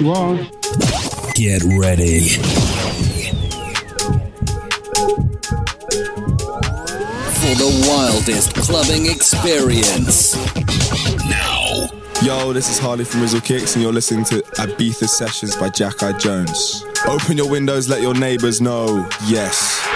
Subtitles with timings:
[0.00, 0.06] air?
[0.06, 0.36] You are.
[1.34, 2.28] Get ready.
[7.40, 10.34] For the wildest clubbing experience.
[11.28, 11.88] Now.
[12.22, 16.02] Yo, this is Harley from Rizzle Kicks, and you're listening to Ibiza Sessions by Jack
[16.02, 16.84] Eye Jones.
[17.06, 19.08] Open your windows, let your neighbors know.
[19.26, 19.89] Yes.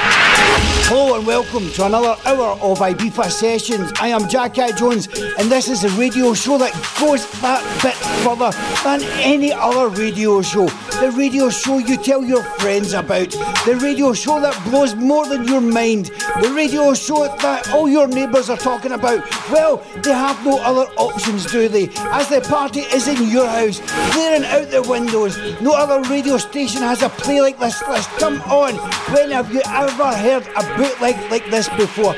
[0.86, 3.90] Hello and welcome to another hour of Ibiza Sessions.
[3.98, 5.06] I am Jack Eye Jones,
[5.38, 8.50] and this is a radio show that goes that bit further
[8.84, 10.68] than any other radio show.
[11.04, 13.28] The radio show you tell your friends about.
[13.66, 16.06] The radio show that blows more than your mind.
[16.40, 19.20] The radio show that all your neighbours are talking about.
[19.50, 21.90] Well, they have no other options, do they?
[22.08, 25.36] As the party is in your house, clearing out the windows.
[25.60, 28.08] No other radio station has a play like this list.
[28.18, 28.72] Come on,
[29.12, 32.14] when have you ever heard a bootleg like this before?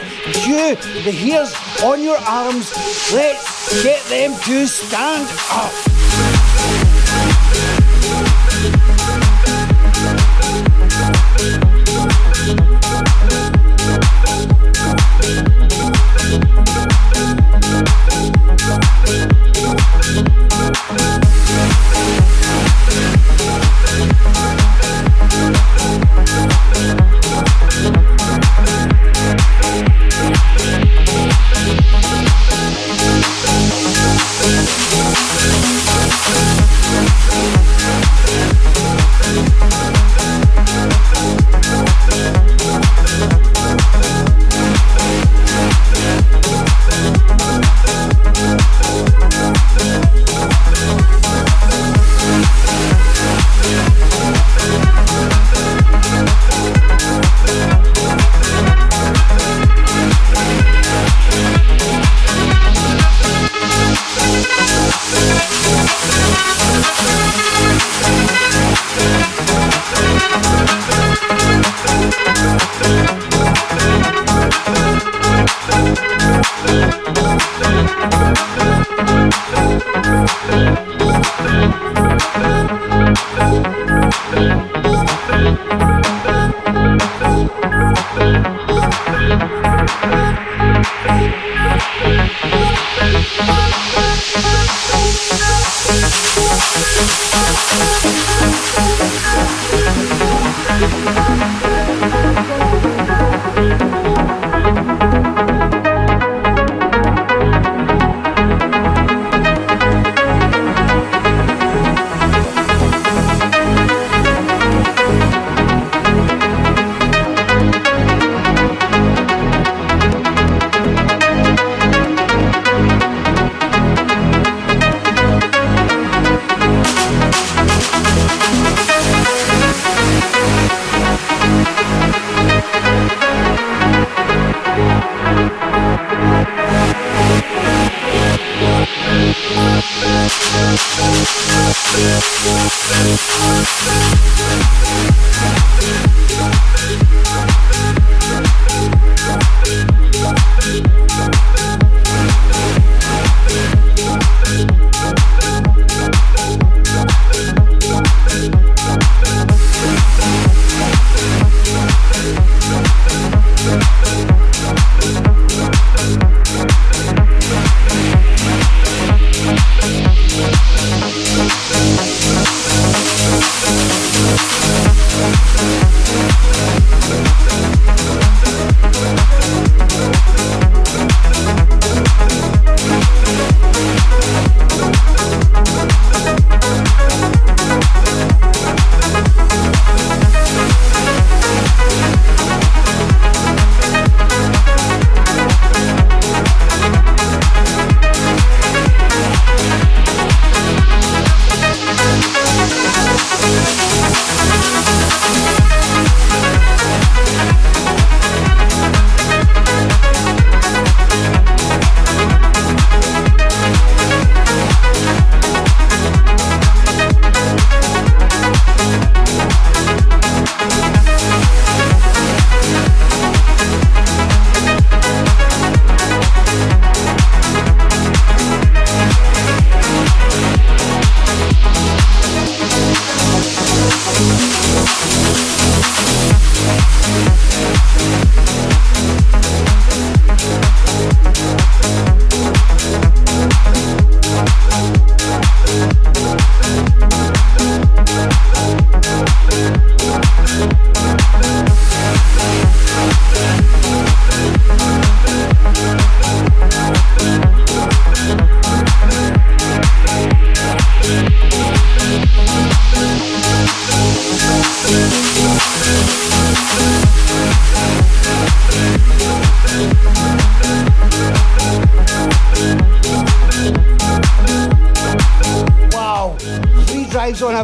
[0.47, 2.73] You, the hairs on your arms,
[3.13, 6.26] let's get them to stand up.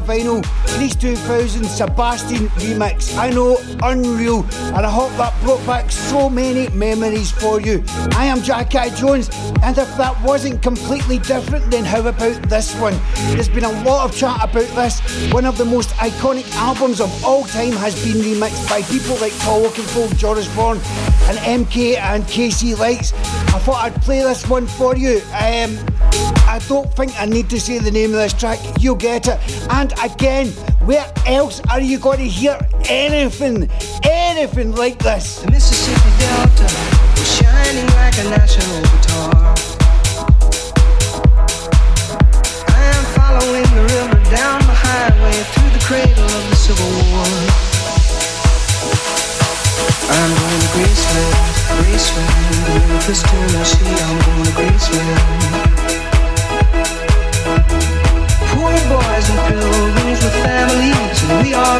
[0.02, 0.42] Vinyl,
[0.76, 3.16] Grease 2000 Sebastian remix.
[3.16, 4.44] I know, unreal,
[4.74, 7.82] and I hope that brought back so many memories for you.
[8.12, 9.30] I am Jack Eye Jones,
[9.62, 12.98] and if that wasn't completely different, then how about this one?
[13.32, 15.00] There's been a lot of chat about this.
[15.32, 19.32] One of the most iconic albums of all time has been remixed by people like
[19.40, 20.78] Paul Oakenfold, Joris Voorn,
[21.28, 23.12] and MK and KC Lights.
[23.54, 25.20] I thought I'd play this one for you.
[25.32, 25.78] Um,
[26.46, 28.58] I don't think I need to say the name of this track.
[28.80, 29.38] You'll get it.
[29.70, 30.48] And again,
[30.84, 33.70] where else are you going to hear anything,
[34.04, 35.40] anything like this?
[35.40, 39.54] The Mississippi Delta shining like a national guitar.
[42.68, 47.72] I am following the river down the highway through the cradle of the Civil War.
[50.14, 50.72] I'm going to
[53.22, 53.86] Tennessee.
[54.02, 56.01] I'm going to.
[58.62, 61.71] Boys and pilgrims with families, and we are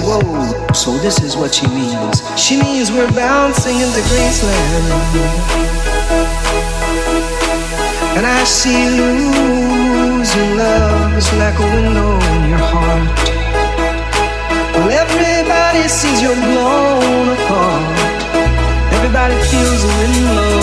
[0.00, 2.22] Whoa, so this is what she means.
[2.40, 4.86] She means we're bouncing into Graceland.
[8.16, 13.18] And I see losing love is like a window in your heart.
[14.74, 17.98] Well, everybody sees you're blown apart.
[18.96, 20.60] Everybody feels the wind blow.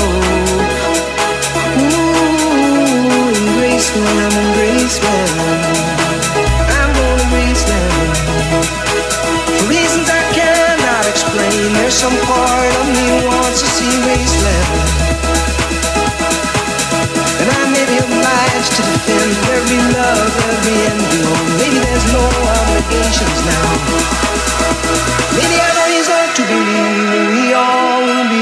[1.81, 5.98] Ooh, in Graceland, in Graceland.
[11.89, 13.89] There's some part of me wants to see.
[17.41, 20.86] And I may be obliged to defend every love, every.
[20.86, 22.22] Or oh, maybe there's no
[22.62, 23.74] obligations now.
[25.34, 28.39] Maybe I have reason to believe we all will be.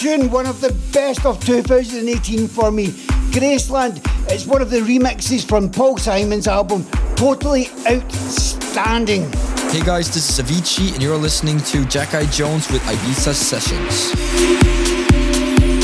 [0.00, 2.86] Tune, one of the best of 2018 for me.
[3.32, 6.86] Graceland, it's one of the remixes from Paul Simon's album.
[7.16, 9.30] Totally outstanding.
[9.70, 14.12] Hey guys, this is Avicii, and you're listening to Jack Eye Jones with Ibiza Sessions.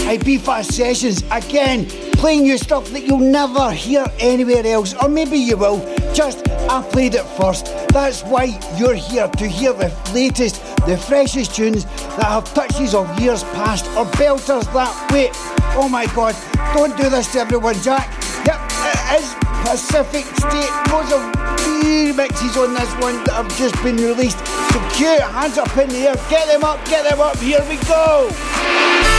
[0.06, 5.58] Ibiza Sessions again, playing you stuff that you'll never hear anywhere else, or maybe you
[5.58, 5.78] will.
[6.14, 7.66] Just I played it first.
[7.90, 13.06] That's why you're here to hear the latest, the freshest tunes that have touches of
[13.20, 15.30] years past or belters that wait.
[15.78, 16.34] Oh my god,
[16.74, 18.08] don't do this to everyone, Jack.
[18.46, 18.60] Yep,
[18.92, 20.70] it is Pacific State.
[20.92, 21.22] Loads of
[21.56, 24.38] remixes on this one that have just been released.
[24.72, 27.76] So cute, hands up in the air, get them up, get them up, here we
[27.88, 29.15] go.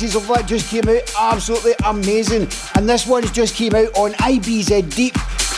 [0.00, 1.02] Remixes of that just came out.
[1.18, 2.48] Absolutely amazing.
[2.74, 5.14] And this one's just came out on IBZ Deep.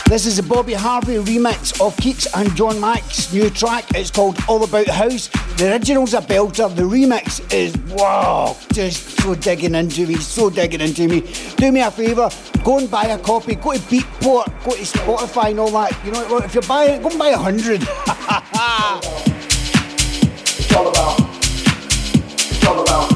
[0.07, 3.85] This is a Bobby Harvey remix of Keeks and John Mack's new track.
[3.95, 5.29] It's called All About House.
[5.57, 6.73] The original's a belter.
[6.75, 11.21] The remix is wow, just so digging into me, so digging into me.
[11.55, 12.29] Do me a favour,
[12.63, 13.55] go and buy a copy.
[13.55, 15.97] Go to Beatport, go to Spotify and all that.
[16.05, 17.81] You know, if you're buying it, go and buy a hundred.
[20.55, 21.19] It's all about.
[21.19, 23.12] It's all about.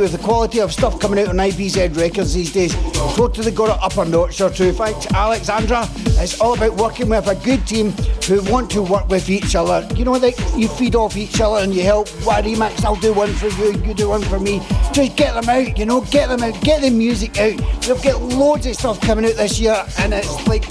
[0.00, 2.74] With the quality of stuff coming out on IBZ Records these days.
[3.14, 4.72] Totally got it up a notch or two.
[4.72, 5.86] Thanks, Alexandra.
[6.18, 7.90] It's all about working with a good team
[8.26, 9.86] who want to work with each other.
[9.94, 12.08] You know, like you feed off each other and you help.
[12.24, 12.84] What remix?
[12.84, 13.72] I'll do one for you.
[13.82, 14.60] You do one for me.
[14.92, 15.78] Just get them out.
[15.78, 16.60] You know, get them out.
[16.62, 17.60] Get the music out.
[17.86, 20.64] We've got loads of stuff coming out this year, and it's like,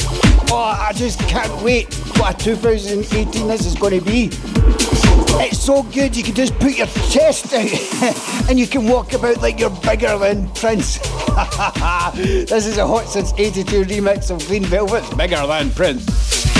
[0.51, 1.93] oh, I just can't wait.
[2.17, 4.98] What 2018 this is going to be.
[5.31, 9.41] It's so good you can just put your chest out and you can walk about
[9.41, 10.97] like you're bigger than Prince.
[12.15, 16.58] this is a Hot Since 82 remix of Green Velvet's Bigger Than Prince.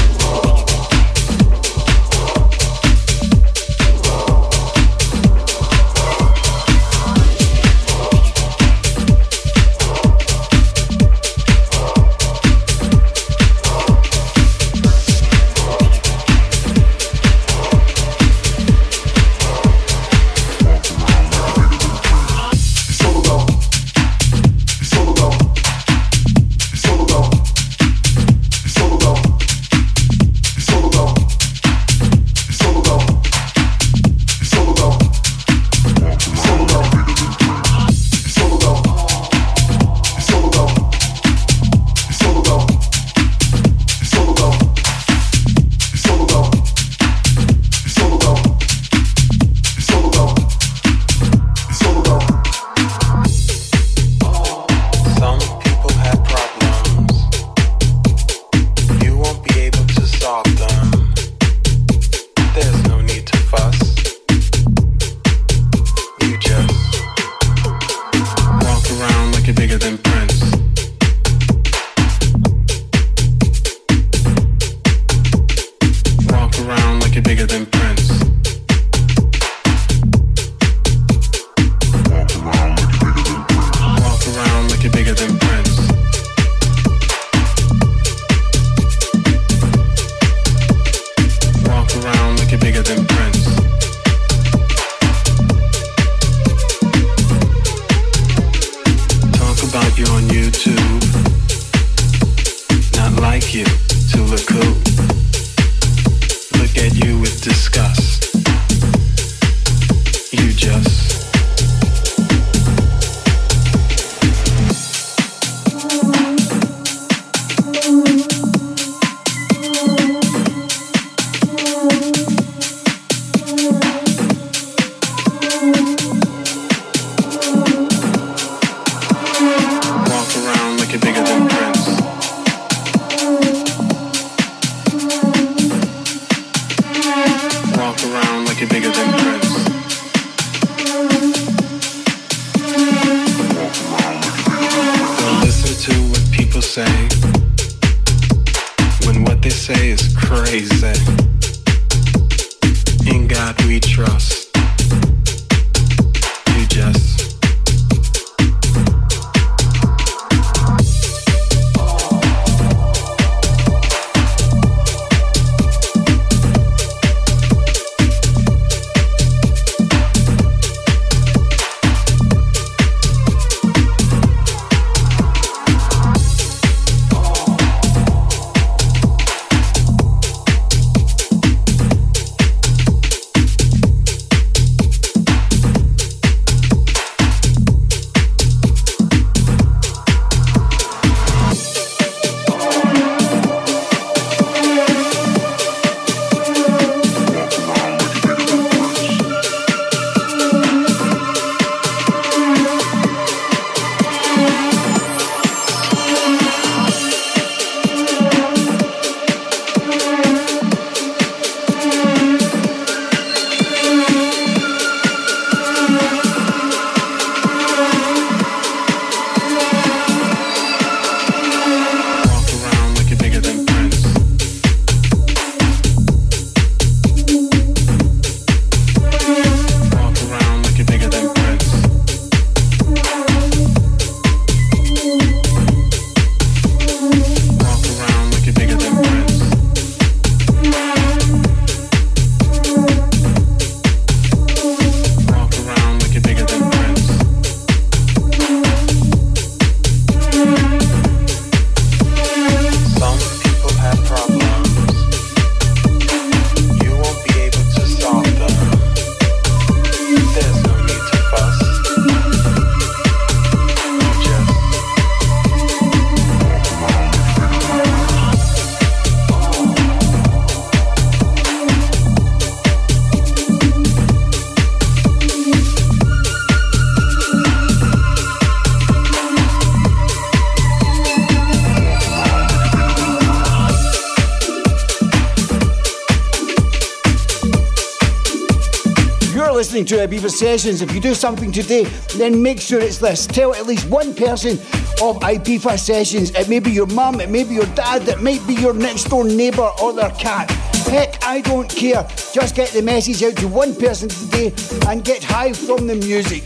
[289.79, 290.81] Listening to Ibiza Sessions.
[290.81, 291.85] If you do something today,
[292.17, 293.25] then make sure it's this.
[293.25, 294.57] Tell at least one person
[295.01, 296.31] of Ibiza Sessions.
[296.31, 299.05] It may be your mum, it may be your dad, it might be your next
[299.05, 300.51] door neighbour or their cat.
[300.91, 302.05] Heck, I don't care.
[302.33, 304.53] Just get the message out to one person today
[304.85, 306.45] and get high from the music.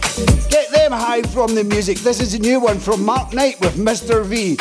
[0.51, 1.97] Get them high from the music.
[1.99, 4.23] This is a new one from Mark Knight with Mr.
[4.23, 4.57] V.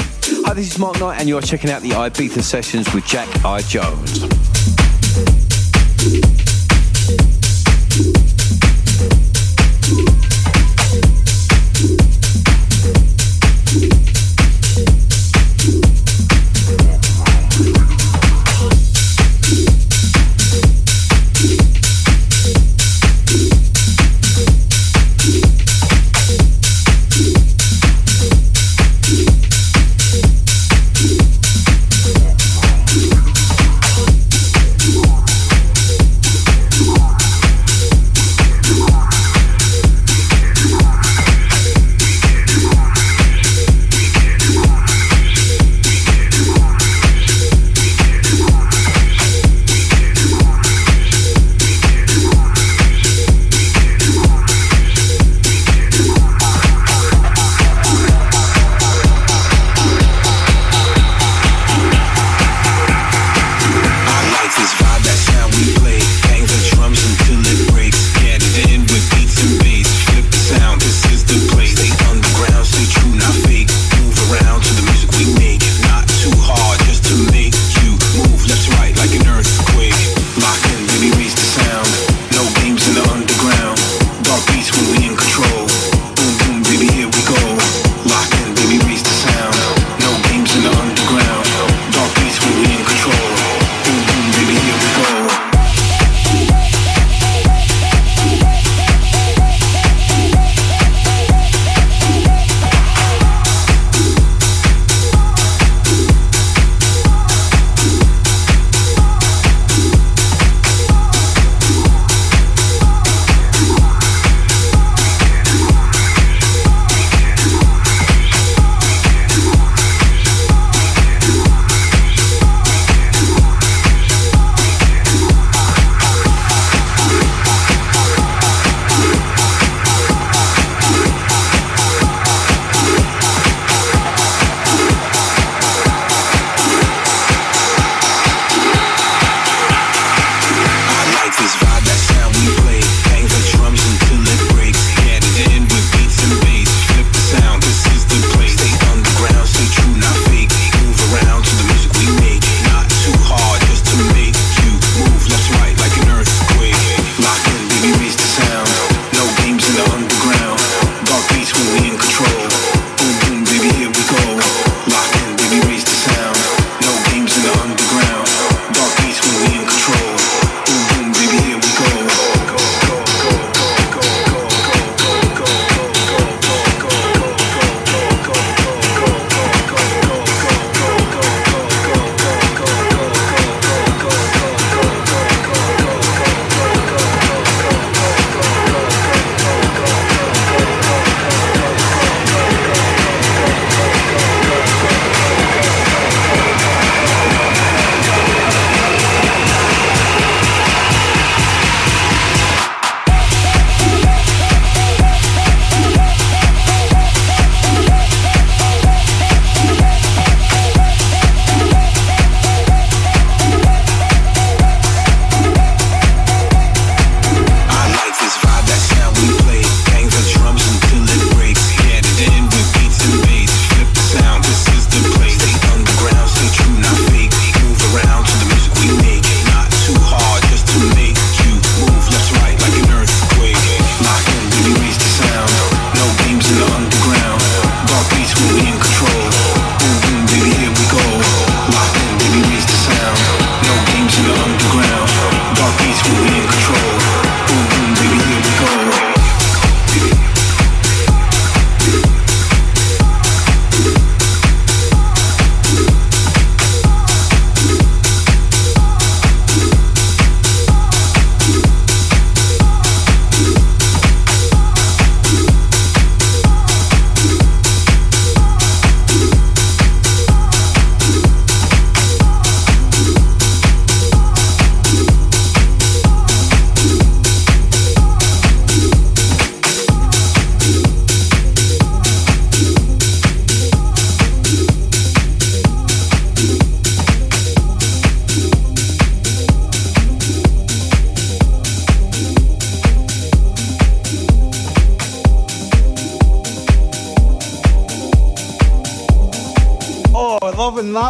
[0.46, 3.60] Hi, this is Mark Knight, and you're checking out the Ibiza sessions with Jack Eye
[3.60, 4.51] Jones.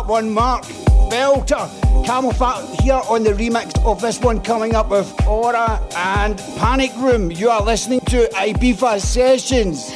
[0.02, 0.64] that one, Mark
[1.10, 1.68] Belter.
[2.04, 7.30] CamelPhat here on the remix of this one coming up with Aura and Panic Room.
[7.30, 9.92] You are listening to Ibiza Sessions.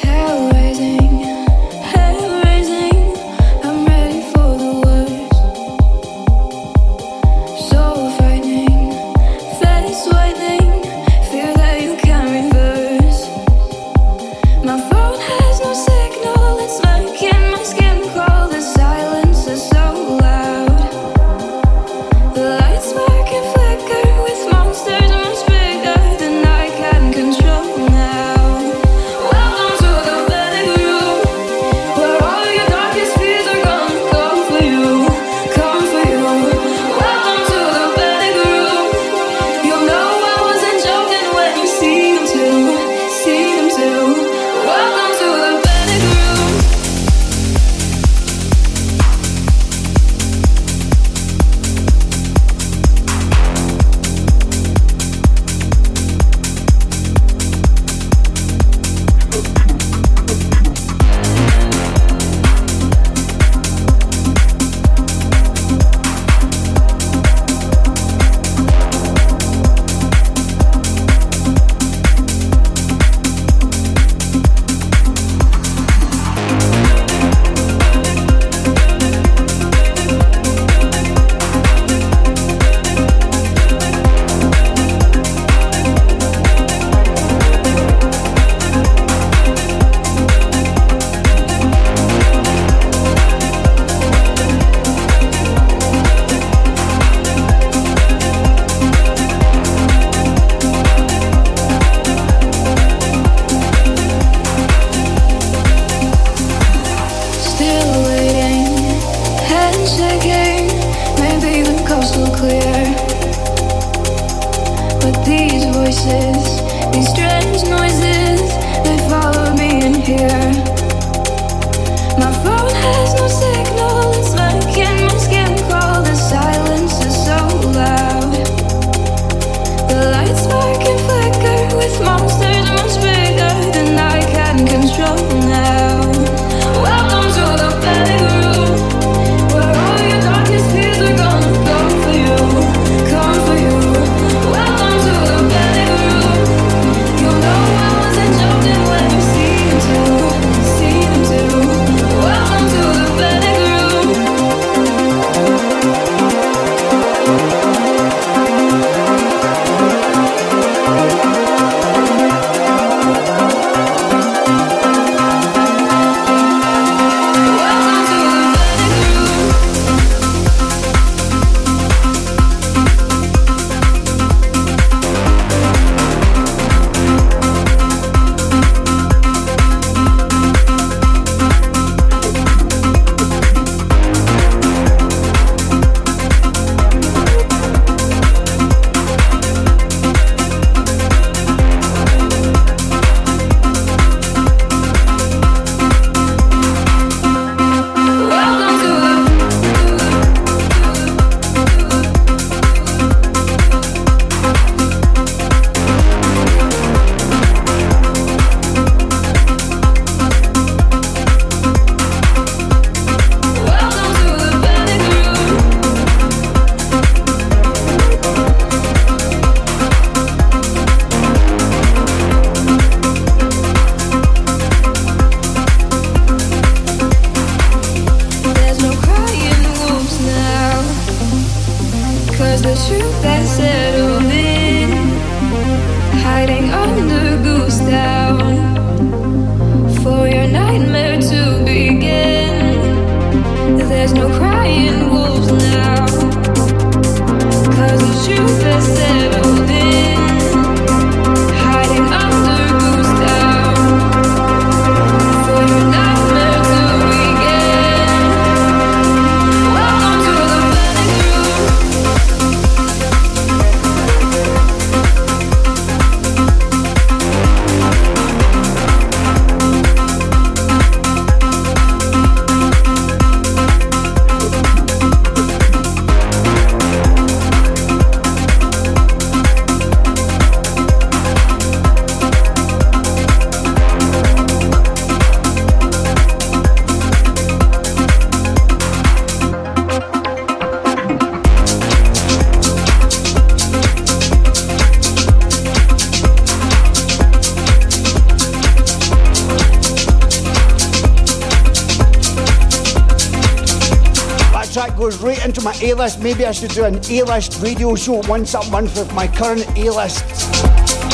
[305.11, 306.21] Goes right into my A list.
[306.21, 309.65] Maybe I should do an A list radio show once a month with my current
[309.79, 310.25] A list.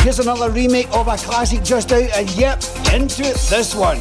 [0.00, 2.62] Here's another remake of a classic just out, and yep,
[2.94, 3.98] into this one.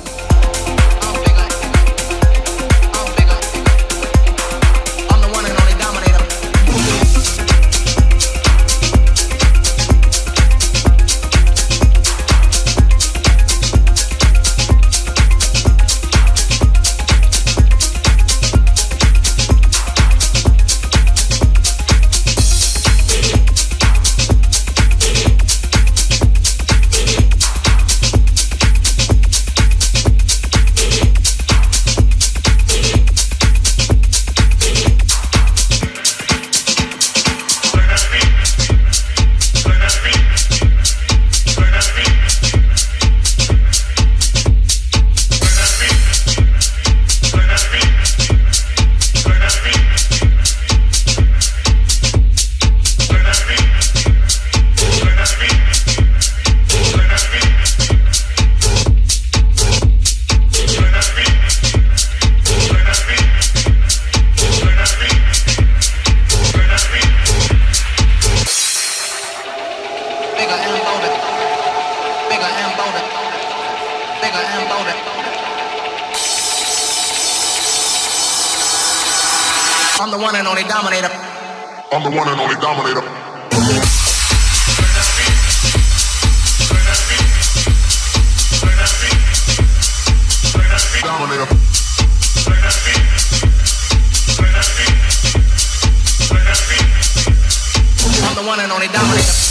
[98.92, 99.51] The one and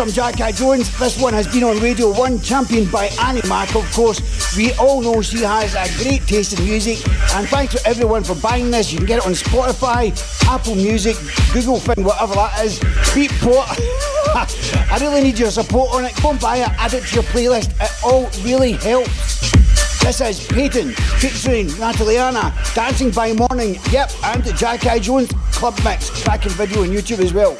[0.00, 0.98] some Jack Jones.
[0.98, 4.56] This one has been on Radio 1, championed by Annie Mac, of course.
[4.56, 7.06] We all know she has a great taste in music.
[7.34, 8.90] And thanks to everyone for buying this.
[8.90, 10.08] You can get it on Spotify,
[10.48, 11.16] Apple Music,
[11.52, 12.78] Google Fin, whatever that is.
[13.12, 13.66] Beatport.
[14.90, 16.24] I really need your support on it.
[16.24, 17.70] And buy it, add it to your playlist.
[17.78, 19.52] It all really helps.
[20.00, 23.78] This is Peyton featuring Nataliana, Dancing by Morning.
[23.90, 26.24] Yep, and the Jack Jones Club Mix.
[26.24, 27.58] Back in video on YouTube as well.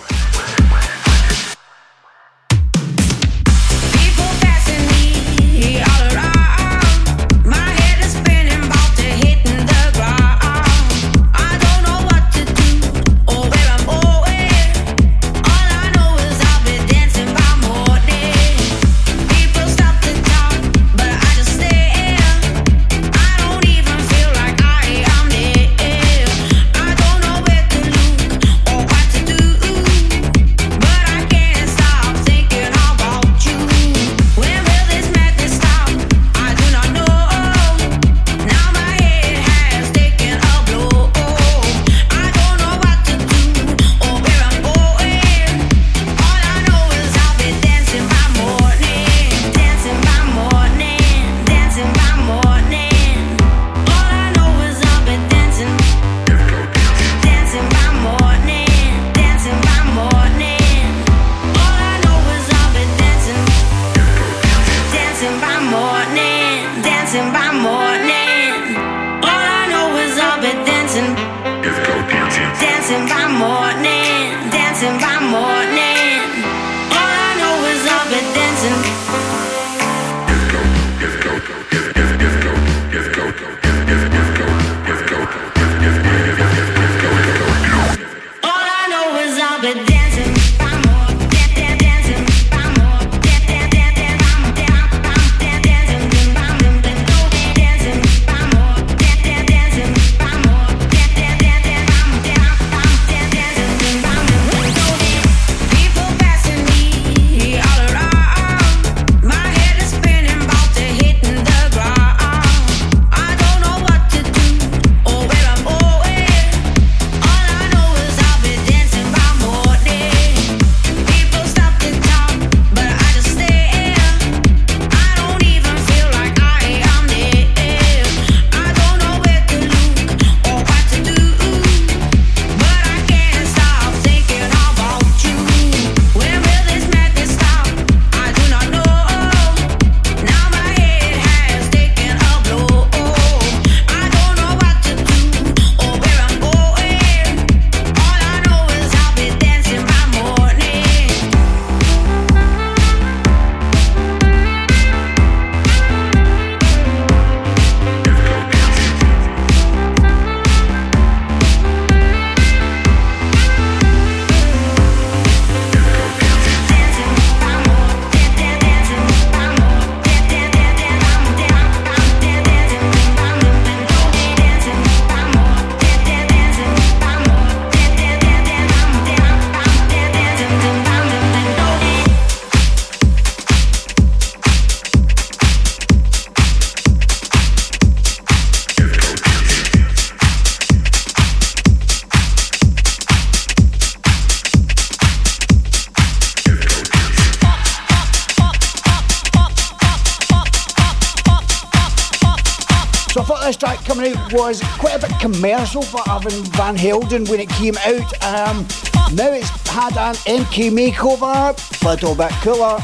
[204.33, 208.13] Was quite a bit commercial for Irving Van Helden when it came out.
[208.23, 208.67] Um,
[209.15, 212.79] now it's had an MK makeover, a little bit cooler.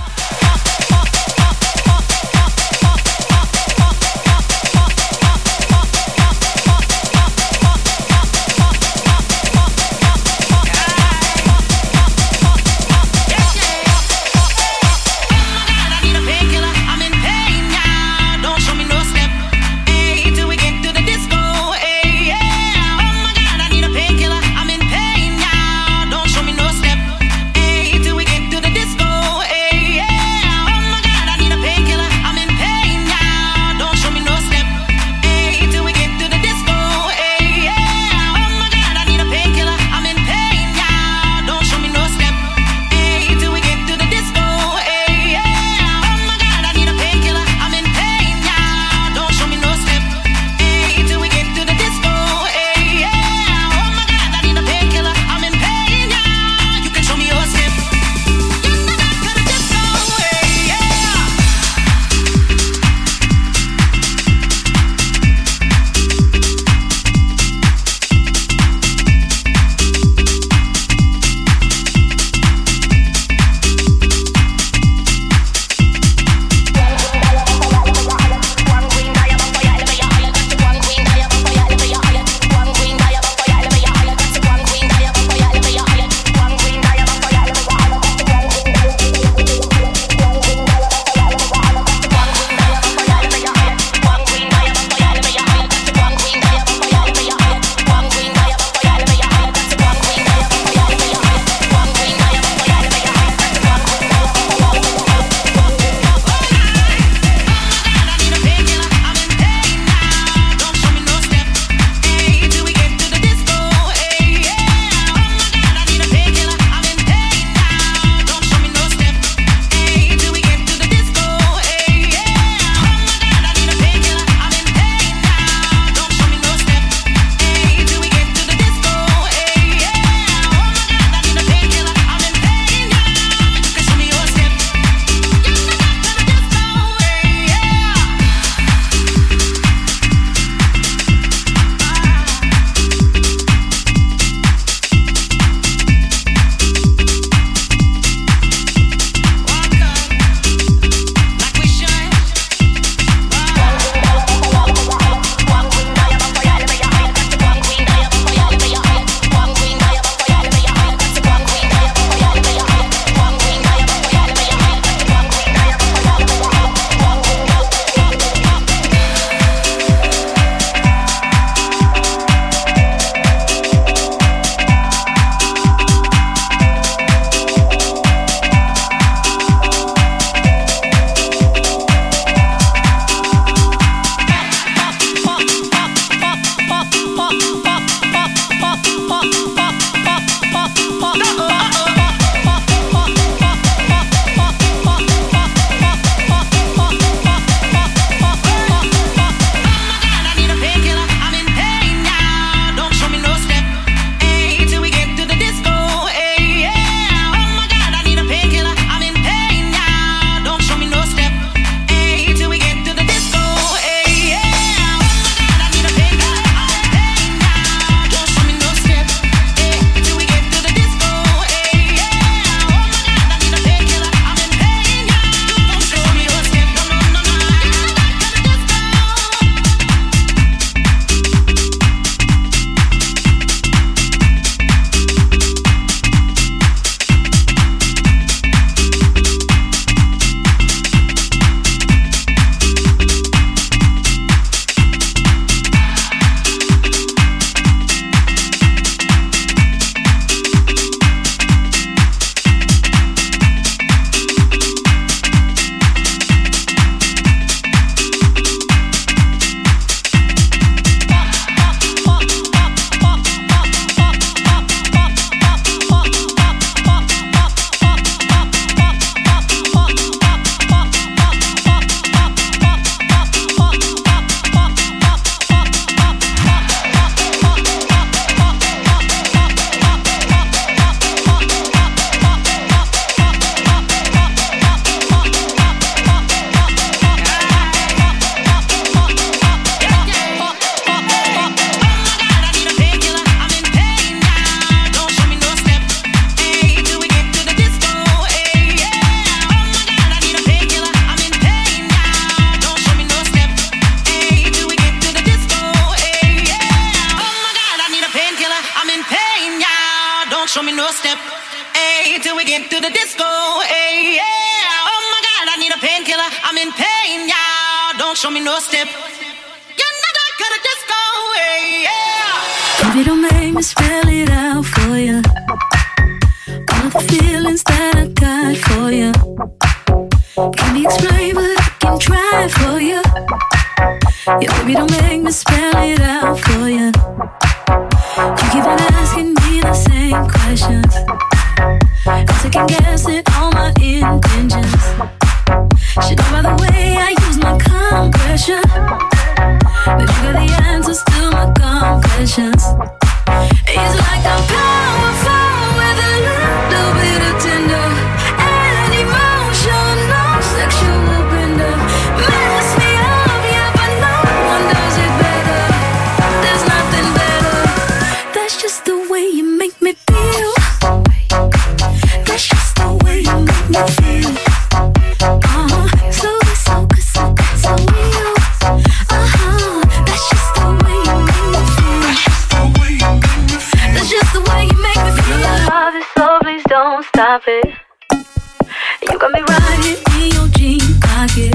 [389.10, 391.54] You got me right in your jean pocket,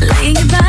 [0.00, 0.67] laying your body.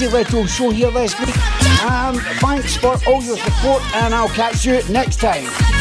[0.00, 1.36] busy little show here this week.
[1.82, 5.79] And thanks for all your support, and I'll catch you next time.